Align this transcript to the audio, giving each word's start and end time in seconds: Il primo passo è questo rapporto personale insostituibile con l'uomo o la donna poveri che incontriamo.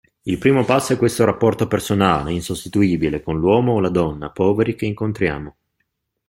Il 0.23 0.39
primo 0.39 0.65
passo 0.65 0.93
è 0.93 0.97
questo 0.97 1.25
rapporto 1.25 1.67
personale 1.67 2.31
insostituibile 2.33 3.21
con 3.21 3.37
l'uomo 3.37 3.73
o 3.73 3.79
la 3.79 3.89
donna 3.89 4.31
poveri 4.31 4.73
che 4.73 4.87
incontriamo. 4.87 5.55